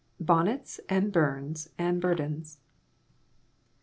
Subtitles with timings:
[0.19, 2.57] BONNETS, AND BURNS, AND BURDENS.